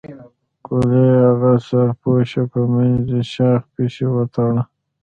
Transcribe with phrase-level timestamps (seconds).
[0.67, 4.61] ګوليه اغه سر پوشوې په منځني شاخ پسې وتړه.